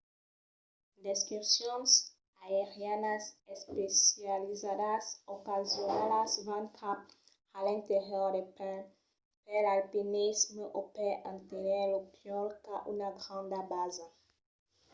d'excursions 1.03 1.89
aerianas 2.53 3.23
especializadas 3.55 5.05
ocasionalas 5.35 6.31
van 6.47 6.65
cap 6.79 6.99
a 7.57 7.59
l'interior 7.65 8.27
del 8.35 8.49
país 8.57 8.89
per 9.45 9.59
l'alpinisme 9.63 10.63
o 10.79 10.81
per 10.95 11.13
aténher 11.31 11.85
lo 11.93 12.01
pòl 12.17 12.47
qu'a 12.63 12.77
una 12.93 13.09
granda 13.21 13.59
basa 13.73 14.07